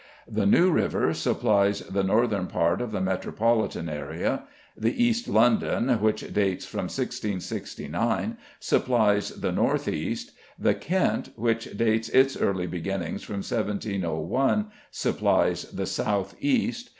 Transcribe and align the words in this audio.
The 0.27 0.47
"New 0.47 0.71
River" 0.71 1.13
supplies 1.13 1.81
the 1.81 2.03
northern 2.03 2.47
part 2.47 2.81
of 2.81 2.91
the 2.91 2.99
metropolitan 3.01 3.87
area; 3.87 4.45
the 4.75 5.03
"East 5.03 5.27
London," 5.27 5.89
which 6.01 6.21
dates 6.33 6.65
from 6.65 6.85
1669, 6.85 8.35
supplies 8.59 9.29
the 9.29 9.51
north 9.51 9.87
east; 9.87 10.31
the 10.57 10.73
"Kent," 10.73 11.29
which 11.35 11.77
dates 11.77 12.09
its 12.09 12.35
early 12.35 12.65
beginnings 12.65 13.21
from 13.21 13.43
1701, 13.43 14.71
supplies 14.89 15.65
the 15.65 15.85
south 15.85 16.33
east. 16.39 16.89